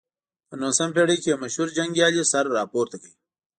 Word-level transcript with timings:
په 0.47 0.53
نولسمه 0.59 0.93
پېړۍ 0.95 1.17
کې 1.21 1.29
یو 1.31 1.37
مشهور 1.43 1.67
جنګیالي 1.77 2.23
سر 2.31 2.45
راپورته 2.59 2.95
کړ. 3.01 3.09